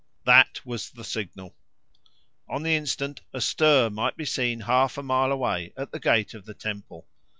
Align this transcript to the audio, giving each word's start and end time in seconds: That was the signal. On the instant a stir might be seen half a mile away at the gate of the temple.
That 0.25 0.65
was 0.65 0.89
the 0.89 1.03
signal. 1.03 1.55
On 2.49 2.63
the 2.63 2.75
instant 2.75 3.21
a 3.33 3.39
stir 3.39 3.91
might 3.91 4.17
be 4.17 4.25
seen 4.25 4.61
half 4.61 4.97
a 4.97 5.03
mile 5.03 5.31
away 5.31 5.73
at 5.77 5.91
the 5.91 5.99
gate 5.99 6.33
of 6.33 6.43
the 6.45 6.55
temple. 6.55 7.07